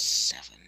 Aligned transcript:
seven. 0.00 0.58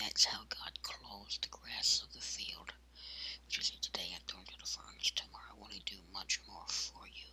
that's 0.00 0.24
how 0.24 0.40
God 0.48 0.72
clothes 0.82 1.38
the 1.42 1.48
grass 1.48 2.02
of 2.02 2.12
the 2.12 2.20
field, 2.24 2.72
which 3.46 3.58
is 3.58 3.68
here 3.70 3.80
today 3.82 4.10
and 4.14 4.24
thrown 4.26 4.44
to 4.44 4.58
the 4.58 4.66
furnace 4.66 5.12
tomorrow. 5.14 5.54
Will 5.58 5.68
He 5.68 5.82
do 5.84 5.96
much 6.12 6.40
more 6.48 6.66
for 6.68 7.06
you, 7.06 7.28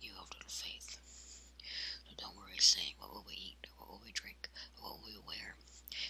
you 0.00 0.12
have 0.18 0.28
little 0.34 0.50
faith? 0.50 0.98
So 2.08 2.14
don't 2.16 2.36
worry, 2.36 2.58
saying, 2.58 2.94
What 2.98 3.12
will 3.12 3.24
we 3.26 3.34
eat? 3.34 3.66
What 3.76 3.88
will 3.88 4.02
we 4.04 4.12
drink? 4.12 4.48
What 4.80 4.98
will 4.98 5.06
we 5.06 5.16
wear? 5.26 5.54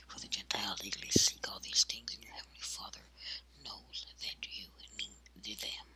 For 0.09 0.19
the 0.21 0.29
Gentiles 0.29 0.81
eagerly 0.83 1.11
seek 1.11 1.47
all 1.49 1.61
these 1.61 1.85
things, 1.85 2.15
and 2.15 2.23
your 2.25 2.33
heavenly 2.33 2.61
Father 2.63 3.05
knows 3.65 4.07
that 4.21 4.47
you 4.49 4.67
need 5.45 5.59
them. 5.61 5.87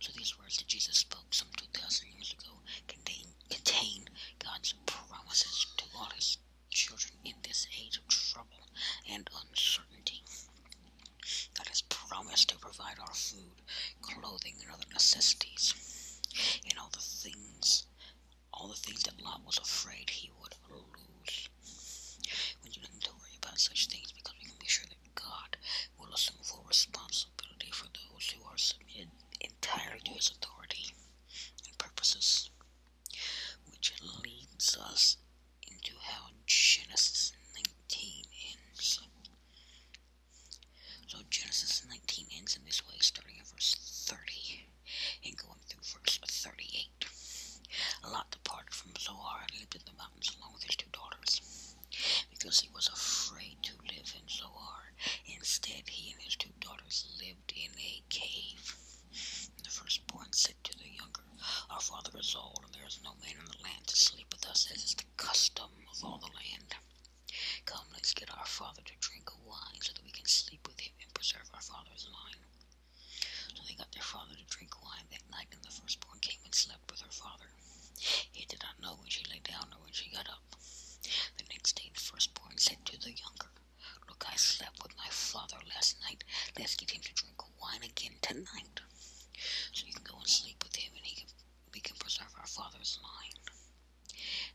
So 0.00 0.12
these 0.16 0.38
words 0.38 0.56
that 0.58 0.66
Jesus 0.68 0.98
spoke 0.98 1.32
some 1.34 1.48
2,000 1.56 2.08
years 2.14 2.32
ago 2.32 2.52
contain, 2.86 3.26
contain 3.50 4.08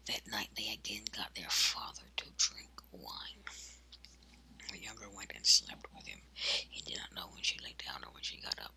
That 0.05 0.27
night 0.27 0.49
they 0.55 0.69
again 0.69 1.05
got 1.11 1.35
their 1.35 1.49
father 1.49 2.03
to 2.17 2.25
drink 2.37 2.69
wine. 2.91 3.43
The 4.71 4.79
younger 4.79 5.09
went 5.09 5.31
and 5.35 5.45
slept 5.45 5.85
with 5.93 6.07
him. 6.07 6.21
He 6.33 6.81
did 6.81 6.97
not 6.97 7.13
know 7.13 7.27
when 7.33 7.43
she 7.43 7.59
lay 7.59 7.75
down 7.85 8.03
or 8.03 8.11
when 8.11 8.23
she 8.23 8.37
got 8.37 8.59
up. 8.59 8.75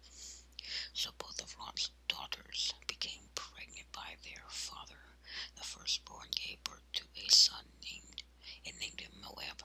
So 0.92 1.10
both 1.18 1.40
of 1.40 1.56
Lot's 1.58 1.90
daughters 2.08 2.72
became 2.86 3.28
pregnant 3.34 3.90
by 3.92 4.16
their 4.24 4.44
father. 4.48 5.16
The 5.56 5.64
firstborn 5.64 6.28
gave 6.34 6.62
birth 6.64 6.90
to 6.94 7.04
a 7.16 7.28
son 7.30 7.64
named 7.82 8.22
and 8.64 8.78
named 8.78 9.00
him 9.00 9.12
Moab. 9.20 9.62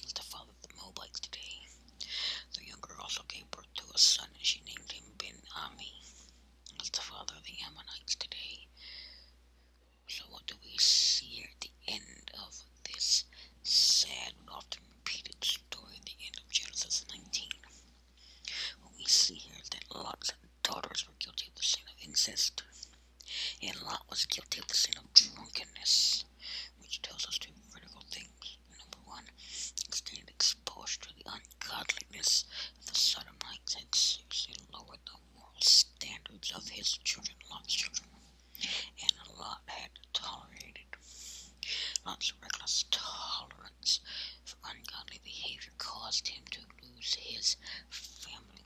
He 0.00 0.12
the 0.12 0.22
father 0.22 0.52
of 0.52 0.68
the 0.68 0.74
Moabites 0.76 1.20
today. 1.20 1.68
The 2.54 2.64
younger 2.66 2.96
also 3.00 3.22
gave 3.28 3.50
birth 3.50 3.72
to 3.76 3.84
a 3.94 3.98
son 3.98 4.28
and 4.34 4.44
she 4.44 4.60
named 4.60 4.92
him 4.92 5.04
Ben 5.18 5.42
Ami. 5.56 6.02
He 6.82 6.88
the 6.90 7.00
father 7.00 7.34
of 7.36 7.44
the 7.44 7.58
Ammonites 7.64 8.14
today. 8.16 8.63
his 47.16 47.56
family. 47.90 48.64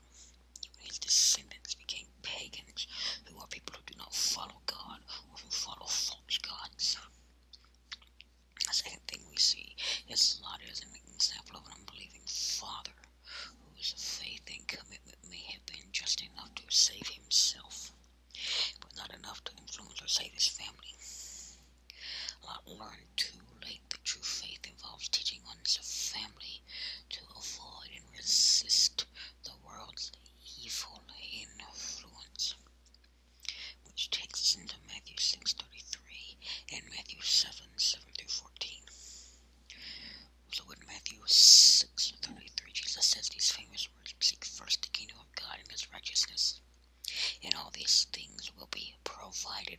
Even 0.63 0.85
his 0.85 0.99
descendants 0.99 1.75
became 1.75 2.07
pagans 2.21 2.87
who 3.25 3.37
are 3.39 3.47
people 3.47 3.75
who 3.75 3.93
do 3.93 3.97
not 3.97 4.13
follow 4.13 4.58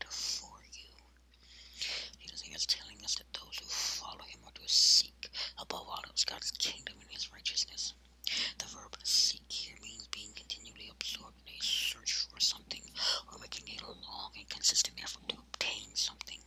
for 0.08 0.62
you. 0.72 0.94
Jesus 2.20 2.42
is 2.54 2.66
telling 2.66 3.02
us 3.04 3.14
that 3.16 3.32
those 3.32 3.58
who 3.58 3.66
follow 3.66 4.24
him 4.24 4.40
are 4.46 4.52
to 4.52 4.68
seek 4.68 5.28
above 5.58 5.86
all 5.88 6.02
else 6.06 6.24
God's 6.24 6.50
kingdom 6.52 6.96
and 7.00 7.10
his 7.10 7.32
righteousness. 7.32 7.94
The 8.58 8.66
verb 8.66 8.96
seek 9.04 9.50
here 9.50 9.76
means 9.82 10.06
being 10.08 10.32
continually 10.34 10.88
absorbed 10.90 11.40
in 11.46 11.54
a 11.58 11.62
search 11.62 12.12
for 12.30 12.40
something 12.40 12.82
or 13.32 13.38
making 13.38 13.68
a 13.78 13.86
long 13.86 14.32
and 14.36 14.48
consistent 14.48 15.00
effort 15.02 15.28
to 15.28 15.36
obtain 15.38 15.94
something. 15.94 16.38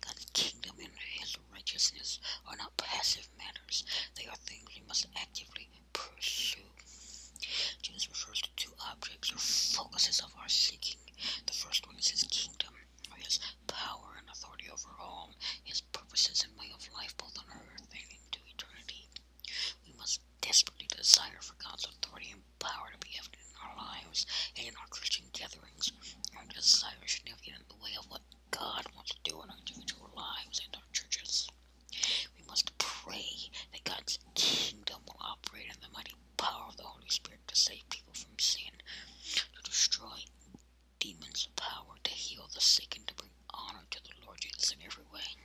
God's 0.00 0.26
kingdom 0.32 0.76
and 0.78 0.92
his 1.18 1.36
righteousness 1.52 2.20
are 2.46 2.56
not 2.56 2.76
passive 2.76 3.28
matters. 3.38 3.84
They 4.14 4.26
are 4.26 4.36
things 4.36 4.68
we 4.74 4.82
must 4.86 5.06
actively 5.16 5.68
pursue. 5.92 6.60
Jesus 7.82 8.08
refers 8.08 8.40
to 8.42 8.50
two 8.56 8.72
objects 8.90 9.32
or 9.32 9.38
focuses 9.38 10.20
of 10.20 10.32
our 10.40 10.48
seeking. 10.48 10.98
The 11.46 11.52
first 11.52 11.86
one 11.86 11.96
is 11.96 12.08
heal 42.16 42.48
the 42.54 42.60
sick 42.60 42.96
and 42.96 43.06
to 43.06 43.14
bring 43.14 43.30
honor 43.52 43.84
to 43.90 44.02
the 44.02 44.10
Lord 44.24 44.40
Jesus 44.40 44.72
in 44.72 44.78
every 44.84 45.04
way. 45.12 45.36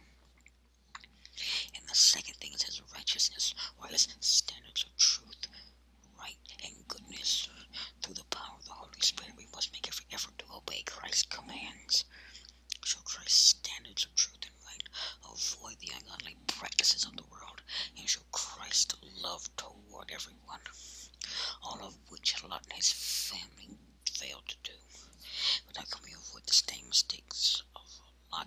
And 1.76 1.88
the 1.88 1.96
second 1.96 2.36
thing 2.36 2.54
is 2.54 2.64
his 2.64 2.82
righteousness, 2.94 3.54
or 3.78 3.88
his 3.88 4.08
standards 4.22 4.84
of 4.84 4.96
truth, 4.98 5.48
right, 6.18 6.38
and 6.64 6.88
goodness. 6.88 7.50
Through 8.02 8.16
the 8.16 8.24
power 8.26 8.56
of 8.60 8.66
the 8.66 8.72
Holy 8.72 9.02
Spirit, 9.02 9.34
we 9.38 9.48
must 9.54 9.72
make 9.74 9.88
every 9.88 10.06
effort 10.12 10.38
to 10.40 10.46
obey 10.54 10.84
Christ's 10.84 11.24
commands. 11.24 12.06
show 12.84 13.00
Christ's 13.04 13.56
standards 13.60 14.06
of 14.06 14.16
truth 14.16 14.40
and 14.44 14.56
right 14.66 14.84
avoid 15.32 15.78
the 15.80 15.92
ungodly 15.96 16.36
practices 16.48 17.06
of 17.06 17.16
the 17.16 17.24
world 17.32 17.62
and 17.98 18.08
show 18.10 18.22
Christ's 18.32 18.96
love 19.22 19.50
toward 19.56 20.12
everyone, 20.12 20.62
all 21.64 21.80
of 21.84 21.98
which 22.10 22.42
Lot 22.44 22.64
and 22.64 22.74
his 22.74 22.92
family 22.92 23.70
failed 24.10 24.48
to 24.48 24.56
do. 24.64 24.78
But 25.68 25.80
I 25.80 25.84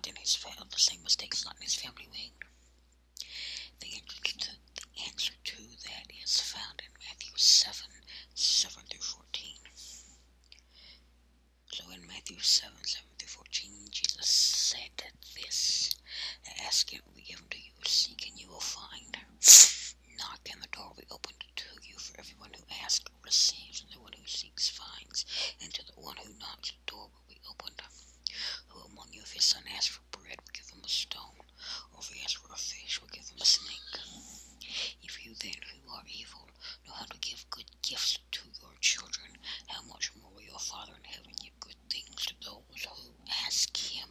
and 0.08 0.18
his 0.18 0.34
family, 0.34 0.68
the 0.70 0.78
same 0.78 1.02
mistakes 1.02 1.44
Lot 1.44 1.54
and 1.56 1.64
his 1.64 1.75
family 1.75 2.08
made? 2.12 2.32
The 3.80 3.94
answer 3.94 4.23
to, 4.23 4.50
the 4.76 5.02
answer 5.08 5.32
to 5.44 5.56
that 5.84 6.06
is 6.23 6.40
found 6.40 6.80
in 6.84 6.92
Matthew 7.08 7.32
7, 7.37 7.87
7 8.34 8.82
through 8.90 9.00
14. 9.00 9.56
So 11.73 11.84
in 11.92 12.06
Matthew 12.06 12.38
7, 12.38 12.73
7 12.84 13.06
through 13.18 13.28
14, 13.28 13.70
Jesus 13.90 14.26
said 14.26 15.12
this, 15.34 15.94
Ask 16.66 16.92
and 16.92 17.00
it 17.00 17.06
will 17.06 17.14
be 17.14 17.23
given 17.23 17.49
to 17.50 17.58
you, 17.58 17.73
seek 17.84 18.26
and 18.28 18.40
you 18.40 18.49
will 18.49 18.61
find. 18.61 19.16
Knock 20.18 20.49
and 20.52 20.62
the 20.62 20.68
door 20.68 20.88
will 20.88 21.02
be 21.02 21.06
opened 21.11 21.44
to 21.56 21.68
you 21.82 21.99
for 21.99 22.18
everyone 22.18 22.52
who 22.54 22.64
asks 22.82 23.04
receives, 23.25 23.80
and 23.80 23.90
the 23.90 24.00
one 24.00 24.12
who 24.12 24.26
seeks 24.26 24.68
finds, 24.68 25.25
and 25.61 25.73
to 25.75 25.84
the 25.84 26.00
one 26.00 26.16
who 26.16 26.32
knocks 26.38 26.70
the 26.70 26.90
door 26.90 27.11
will 27.12 27.25
be 27.28 27.40
opened. 27.49 27.82
Who 28.68 28.80
among 28.80 29.12
you 29.12 29.23
if 29.23 29.32
his 29.32 29.44
son 29.44 29.64
asks 29.75 29.88
for 29.96 30.02
bread 30.18 30.38
will 30.40 30.52
give 30.52 30.68
him 30.68 30.82
a 30.84 30.88
stone, 30.88 31.40
or 31.92 32.00
if 32.00 32.08
he 32.08 32.23
asks 32.23 32.40
for 32.40 32.52
a 32.52 32.56
fish 32.56 33.00
will 33.00 33.08
give 33.08 33.28
him 33.28 33.38
a 33.40 33.44
snake? 33.44 33.99
If 35.02 35.25
you 35.25 35.34
then 35.34 35.61
who 35.73 35.90
are 35.92 36.04
evil 36.06 36.49
know 36.87 36.92
how 36.94 37.06
to 37.06 37.18
give 37.18 37.49
good 37.50 37.70
gifts 37.82 38.18
to 38.32 38.42
your 38.61 38.75
children, 38.80 39.38
how 39.68 39.82
much 39.82 40.11
more 40.16 40.30
will 40.34 40.42
your 40.42 40.58
Father 40.58 40.92
in 40.96 41.04
heaven 41.04 41.32
give 41.42 41.58
good 41.61 41.76
things 41.88 42.26
to 42.26 42.34
those 42.44 42.84
who 42.84 43.12
ask 43.46 43.76
him? 43.76 44.08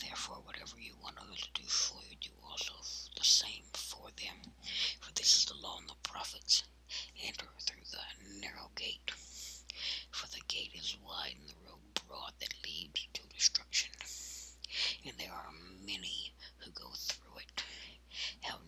Therefore, 0.00 0.40
whatever 0.44 0.78
you 0.78 0.94
want 1.02 1.18
others 1.18 1.40
to 1.42 1.62
do 1.62 1.68
for 1.68 2.00
you, 2.08 2.16
do 2.20 2.30
also 2.42 2.74
the 3.16 3.24
same 3.24 3.64
for 3.72 4.10
them. 4.16 4.52
For 5.00 5.12
this 5.12 5.36
is 5.38 5.44
the 5.46 5.54
law 5.54 5.78
and 5.78 5.88
the 5.88 5.94
prophets. 6.02 6.62
Enter 7.22 7.46
through 7.60 7.84
the 7.90 8.40
narrow 8.40 8.70
gate. 8.76 9.10
For 10.10 10.26
the 10.28 10.40
gate 10.48 10.72
is 10.74 10.96
wide 11.04 11.36
and 11.38 11.48
the 11.48 11.54
road 11.66 11.80
broad 12.06 12.32
that 12.40 12.54
leads 12.64 13.06
to 13.14 13.22
destruction. 13.28 13.90
And 15.04 15.16
there 15.18 15.32
are 15.32 15.52
many 15.86 16.34
who 16.58 16.70
go 16.72 16.90
through 16.96 17.38
it. 17.38 17.62
How 18.42 18.58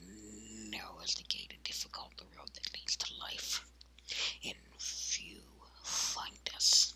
narrow 0.71 0.99
is 1.05 1.15
the 1.15 1.23
gate 1.25 1.53
and 1.55 1.63
difficult 1.63 2.17
the 2.17 2.25
road 2.37 2.51
that 2.55 2.73
leads 2.75 2.97
to 2.97 3.15
life. 3.21 3.65
And 4.45 4.55
few 4.79 5.41
find 5.83 6.51
us. 6.55 6.95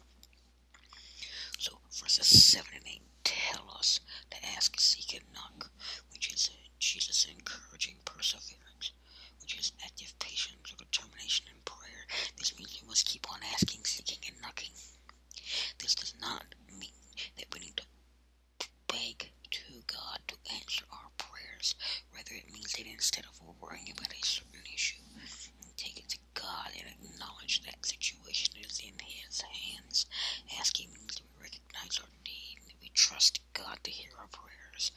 So 1.58 1.78
verses 1.92 2.26
7 2.26 2.68
and 2.74 2.86
8 2.86 3.00
tell 3.24 3.70
us 3.78 4.00
to 4.30 4.36
ask, 4.56 4.78
seek, 4.80 5.14
and 5.14 5.24
knock, 5.34 5.70
which 6.12 6.32
is 6.32 6.50
Jesus 6.78 7.26
encouraging 7.30 7.96
perseverance, 8.04 8.92
which 9.40 9.58
is 9.58 9.72
active 9.84 10.18
patience 10.18 10.72
or 10.72 10.76
determination 10.76 11.46
in 11.54 11.60
prayer. 11.64 12.06
This 12.38 12.56
means 12.58 12.78
we 12.82 12.88
must 12.88 13.06
keep 13.06 13.30
on 13.30 13.40
asking, 13.52 13.84
seeking, 13.84 14.18
and 14.26 14.40
knocking. 14.42 14.72
This 15.78 15.94
does 15.94 16.14
not 16.20 16.44
mean 16.78 16.90
that 17.36 17.46
we 17.52 17.60
need 17.60 17.76
to 17.76 17.84
beg 18.88 19.30
to 19.50 19.82
God 19.86 20.20
to 20.28 20.36
answer 20.54 20.84
our 20.92 21.10
prayers. 21.18 21.74
Rather, 22.14 22.34
it 22.34 22.52
means 22.52 22.72
that 22.72 22.86
instead 22.86 23.24
of 23.24 23.40
worrying 23.60 23.90
about 23.90 24.12
a 24.12 24.24
certain 24.26 24.62
issue, 24.72 25.02
we 25.62 25.70
take 25.76 25.98
it 25.98 26.08
to 26.10 26.18
God 26.34 26.70
and 26.78 26.86
acknowledge 26.88 27.62
that 27.64 27.84
situation 27.86 28.54
is 28.62 28.80
in 28.80 28.98
His 29.04 29.40
hands. 29.42 30.06
Asking 30.58 30.92
means 30.92 31.14
that 31.16 31.24
we 31.36 31.42
recognize 31.42 31.98
our 32.00 32.10
need 32.24 32.58
and 32.60 32.68
that 32.68 32.80
we 32.80 32.90
trust 32.94 33.40
God 33.54 33.78
to 33.84 33.90
hear 33.90 34.10
our 34.18 34.28
prayers. 34.28 34.92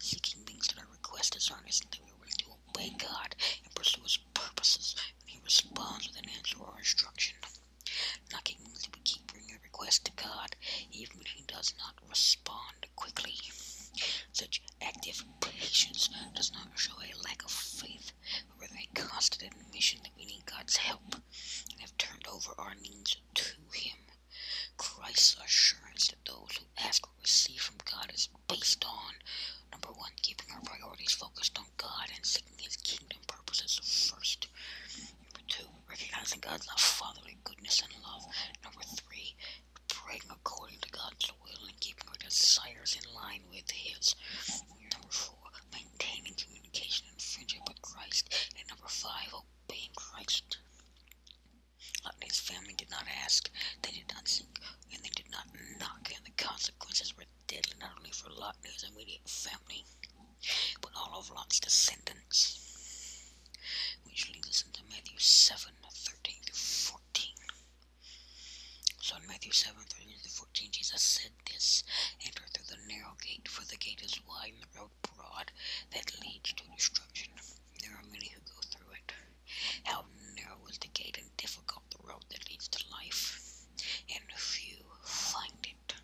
Seeking 0.00 0.44
means 0.46 0.66
that 0.68 0.78
our 0.78 0.88
request 0.90 1.36
is 1.36 1.50
earnest 1.50 1.84
and 1.84 1.92
that 1.92 2.00
we're 2.02 2.18
willing 2.18 2.38
to 2.38 2.54
obey 2.68 2.90
God 2.98 3.34
and 3.64 3.74
pursue 3.74 4.02
His 4.02 4.18
purposes 4.34 4.94
when 5.20 5.28
He 5.28 5.40
responds 5.44 6.08
with 6.08 6.18
an 6.18 6.28
answer 6.36 6.56
or 6.60 6.74
instruction. 6.78 7.36
Knocking 8.32 8.58
means 8.64 8.82
that 8.82 8.94
we 8.94 9.02
keep 9.02 9.26
bringing 9.32 9.54
a 9.54 9.62
request 9.84 10.06
to 10.06 10.12
God 10.16 10.56
even 10.92 11.18
when 11.18 11.26
He 11.26 11.44
does 11.46 11.74
not 11.76 12.08
respond 12.08 12.86
quickly. 12.96 13.34
Such 14.32 14.62
active 14.80 15.22
patience 15.40 16.08
does 16.34 16.50
not 16.52 16.68
show 16.78 16.94
a 17.02 17.12
lack 17.22 17.44
of 17.44 17.50
faith, 17.50 18.12
but 18.48 18.62
rather 18.62 18.80
a 18.80 18.94
constant 18.94 19.52
admission 19.52 20.00
that 20.02 20.16
we 20.16 20.24
need 20.24 20.46
God's 20.46 20.78
help 20.78 21.16
and 21.70 21.80
have 21.80 21.96
turned 21.98 22.26
over 22.26 22.52
our 22.58 22.74
needs 22.76 23.16
to 23.34 23.44
Him. 23.74 23.98
Christ's 24.78 25.36
assurance 25.44 26.08
that 26.08 26.24
those 26.24 26.56
who 26.58 26.64
ask 26.82 27.06
will 27.06 27.14
receive 27.20 27.60
from 27.60 27.76
God 27.84 28.10
is 28.14 28.30
based 28.48 28.84
on 28.86 29.12
number 29.70 29.88
one, 29.92 30.12
keeping 30.22 30.46
our 30.54 30.62
priorities 30.62 31.12
focused 31.12 31.58
on 31.58 31.66
God 31.76 32.08
and 32.14 32.24
seeking 32.24 32.56
His 32.58 32.76
kingdom 32.76 33.18
purposes 33.26 33.78
first. 33.84 34.46
Number 35.24 35.46
two, 35.46 35.66
recognizing 35.90 36.40
God's 36.40 36.66
love, 36.68 36.80
fatherly 36.80 37.36
goodness 37.44 37.82
and 37.82 37.92
love. 38.02 38.24
Number 38.64 38.80
three, 38.96 39.36
praying 39.88 40.22
according 40.30 40.78
to 40.80 40.90
God's 40.90 41.30
will 41.42 41.66
and 41.66 41.80
keeping 41.80 42.08
our 42.08 42.14
desires 42.20 42.96
in 42.96 43.14
line 43.14 43.42
with 43.50 43.70
His. 43.70 44.14
Number 44.92 45.08
four, 45.10 45.36
maintaining 45.72 46.34
communication 46.34 47.06
and 47.10 47.20
friendship 47.20 47.62
with 47.68 47.80
Christ. 47.82 48.28
And 48.58 48.68
number 48.68 48.88
five, 48.88 49.32
obeying 49.32 49.92
Christ. 49.96 50.58
Lot 52.04 52.14
and 52.20 52.24
his 52.24 52.40
family 52.40 52.74
did 52.74 52.90
not 52.90 53.04
ask, 53.24 53.48
they 53.82 53.90
did 53.92 54.08
not 54.12 54.28
seek, 54.28 54.58
and 54.92 55.02
they 55.02 55.10
did 55.14 55.30
not 55.30 55.46
knock, 55.80 56.10
and 56.14 56.24
the 56.24 56.42
consequences 56.42 57.16
were 57.16 57.24
deadly 57.46 57.74
not 57.80 57.96
only 57.98 58.10
for 58.10 58.30
Lot 58.30 58.56
and 58.62 58.72
his 58.72 58.84
immediate 58.84 59.28
family, 59.28 59.84
but 60.80 60.92
all 60.96 61.18
of 61.18 61.30
Lot's 61.30 61.60
descendants. 61.60 62.60
Which 64.04 64.30
leads 64.32 64.48
us 64.48 64.64
into 64.66 64.82
Matthew 64.90 65.18
7 65.18 65.72
13 65.82 66.34
through 66.44 66.54
14. 66.54 67.30
So 69.00 69.16
in 69.16 69.26
Matthew 69.44 69.52
7 69.52 69.76
13 69.76 70.08
through 70.22 70.30
14, 70.30 70.68
Jesus 70.72 71.02
said 71.02 71.32
this 71.44 71.84
Enter 72.24 72.44
through 72.48 72.64
the 72.64 72.80
narrow 72.88 73.12
gate, 73.20 73.46
for 73.46 73.60
the 73.66 73.76
gate 73.76 74.00
is 74.02 74.18
wide 74.26 74.54
and 74.54 74.62
the 74.62 74.78
road 74.80 74.88
broad 75.02 75.52
that 75.92 76.18
leads 76.24 76.54
to 76.54 76.64
destruction. 76.74 77.28
There 77.82 77.92
are 77.92 78.08
many 78.10 78.28
who 78.32 78.40
go 78.40 78.56
through 78.64 78.94
it. 78.96 79.12
How 79.84 80.06
narrow 80.34 80.64
is 80.70 80.78
the 80.78 80.88
gate 80.88 81.18
and 81.20 81.28
difficult 81.36 81.84
the 81.90 82.08
road 82.08 82.24
that 82.30 82.48
leads 82.48 82.68
to 82.68 82.88
life, 82.90 83.66
and 84.08 84.24
few 84.34 84.80
find 85.04 85.60
it. 85.60 85.94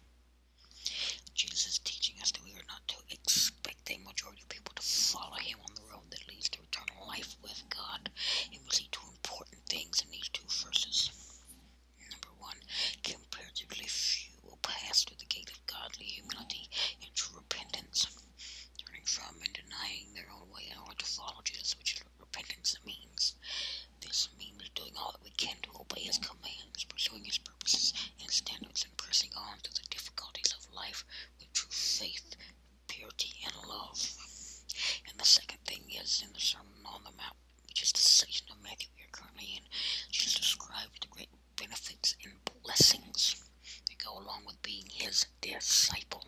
Jesus 1.33 1.67
is 1.67 1.79
teaching 1.79 2.17
us 2.21 2.33
that 2.33 2.45
we 2.45 2.53
are 2.53 2.69
not 2.69 2.87
to 2.89 2.97
expect 3.09 3.91
a 3.91 3.97
majority 4.05 4.43
of 4.43 4.49
people 4.51 4.75
to 4.75 4.83
follow 4.83 5.37
him 5.37 5.59
on 5.65 5.75
the 5.75 5.89
road 5.91 6.05
that 6.11 6.29
leads 6.29 6.51
to 6.51 6.61
eternal 6.63 7.07
life 7.09 7.37
with 7.43 7.63
God. 7.71 8.11
And 8.53 8.61
we 8.63 8.71
see 8.71 8.89
two 8.93 9.07
important 9.09 9.65
things 9.65 10.03
in 10.05 10.11
these 10.11 10.29
two 10.29 10.45
verses. 10.47 11.11
Number 12.11 12.35
one, 12.39 12.57
comparatively 13.03 13.87
few 13.87 14.33
will 14.43 14.59
pass 14.63 15.05
through 15.05 15.17
the 15.19 15.27
gate 15.27 15.51
of 15.51 15.67
godly 15.67 16.05
humility 16.05 16.69
and 17.03 17.15
true 17.15 17.37
repentance, 17.37 18.07
turning 18.79 19.05
from 19.05 19.37
and 19.43 19.53
denying 19.53 20.13
their 20.15 20.31
own 20.31 20.49
way 20.51 20.69
in 20.71 20.79
order 20.79 20.97
to 20.97 21.05
follow 21.05 21.41
Jesus, 21.45 21.77
which 21.79 21.95
is 21.95 22.05
what 22.05 22.13
repentance 22.21 22.77
means. 22.85 23.35
This 24.01 24.29
means 24.39 24.69
doing 24.75 24.97
all 24.97 25.13
that 25.13 25.23
we 25.23 25.31
can 25.31 25.57
to 25.63 25.81
obey 25.81 26.03
His 26.03 26.19
commands, 26.19 26.85
pursuing 26.85 27.25
His 27.25 27.39
purposes 27.39 27.93
and 28.21 28.31
standards, 28.31 28.85
and 28.85 28.97
pressing 28.97 29.31
on 29.37 29.59
through 29.59 29.75
the 29.75 29.89
difficulties 29.91 30.53
of 30.57 30.73
life 30.75 31.05
with 31.39 31.53
true 31.53 31.71
faith, 31.71 32.35
purity, 32.89 33.35
and 33.45 33.55
love. 33.69 33.99
And 35.09 35.19
the 35.19 35.25
second 35.25 35.61
thing 35.67 35.85
is 36.01 36.23
in 36.27 36.33
the 36.33 36.41
Sermon 36.41 36.85
on 36.87 37.05
the 37.05 37.11
Mount, 37.17 37.37
which 37.67 37.83
is 37.83 37.93
the 37.93 37.99
section 38.01 38.47
of 38.51 38.63
Matthew 38.63 38.89
we 38.97 39.03
are 39.05 39.13
currently 39.13 39.55
in, 39.57 39.63
Jesus 40.11 40.35
describes 40.35 40.99
the 41.01 41.07
great 41.09 41.29
benefits 41.57 42.17
and 42.25 42.33
blessings 42.63 43.37
that 43.87 43.99
go 43.99 44.13
along 44.19 44.43
with 44.47 44.50
being 44.63 44.87
His 44.93 45.27
disciple 45.41 46.25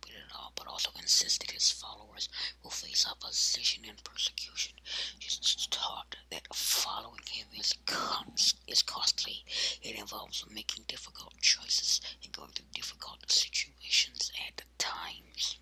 but 0.00 0.10
all, 0.34 0.52
but 0.54 0.66
also 0.66 0.90
insisted 1.00 1.50
his 1.50 1.70
followers 1.70 2.28
will 2.62 2.70
face 2.70 3.06
opposition 3.08 3.84
and 3.88 4.02
persecution. 4.04 4.72
Jesus 5.18 5.66
taught 5.70 6.16
that 6.30 6.54
following 6.54 7.22
him 7.30 7.46
is 7.58 7.74
const, 7.86 8.56
is 8.66 8.82
costly. 8.82 9.44
It 9.82 9.96
involves 9.98 10.44
making 10.50 10.84
difficult 10.88 11.34
choices 11.40 12.00
and 12.22 12.32
going 12.32 12.50
through 12.52 12.66
difficult 12.72 13.30
situations 13.30 14.30
at 14.48 14.62
times. 14.78 15.58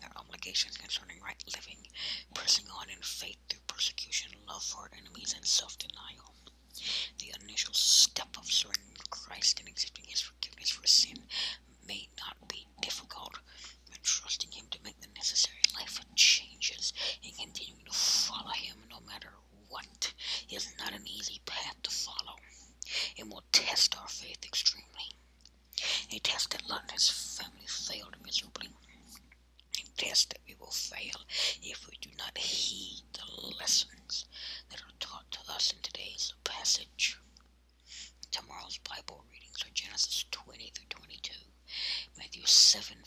There 0.00 0.10
are 0.14 0.20
obligations 0.20 0.76
concerning 0.76 1.20
right 1.20 1.42
living, 1.54 1.86
pressing 2.34 2.66
on 2.78 2.88
in 2.90 3.02
faith 3.02 3.38
through 3.48 3.60
persecution, 3.66 4.32
love 4.48 4.62
for 4.62 4.90
enemies, 4.96 5.34
and 5.36 5.44
self-denial. 5.44 6.34
The 7.18 7.34
initial 7.42 7.74
step 7.74 8.36
of 8.38 8.46
surrendering 8.46 8.94
to 8.94 9.10
Christ 9.10 9.60
and 9.60 9.68
accepting 9.68 10.04
His 10.06 10.20
forgiveness 10.20 10.70
for 10.70 10.86
sin 10.86 11.16
may 11.86 12.08
not 12.18 12.36
be 12.48 12.66
difficult, 12.80 13.38
but 13.88 14.02
trusting 14.02 14.52
Him 14.52 14.66
to 14.70 14.82
make 14.84 15.00
the 15.00 15.08
necessary 15.16 15.62
life 15.74 16.00
changes 16.14 16.92
and 17.24 17.36
continuing 17.36 17.84
to 17.84 17.92
follow 17.92 18.50
Him 18.50 18.76
no 18.88 19.00
matter 19.00 19.30
what 19.68 20.12
is 20.50 20.72
not 20.78 20.92
an 20.94 21.06
easy 21.06 21.40
path 21.46 21.76
to 21.82 21.90
follow 21.90 22.36
and 23.18 23.30
will 23.30 23.44
test 23.52 23.96
our 23.98 24.08
faith 24.08 24.44
extremely. 24.44 25.14
A 26.12 26.18
test 26.18 26.50
that 26.50 26.68
Lot 26.68 26.82
and 26.82 26.92
his 26.92 27.08
family 27.08 27.66
failed 27.66 28.16
miserably. 28.24 28.68
A 29.78 30.00
test 30.00 30.30
that 30.30 30.40
we 30.46 30.54
will 30.58 30.70
fail 30.72 31.20
if 31.62 31.88
we 31.88 31.96
do 32.00 32.10
not 32.18 32.36
heed 32.36 33.02
the 33.14 33.56
lessons 33.58 34.26
that 34.70 34.80
are 34.80 34.98
taught 34.98 35.30
to 35.30 35.40
us 35.52 35.72
in 35.72 35.78
today's 35.82 36.34
passage 36.44 37.16
7 42.70 42.99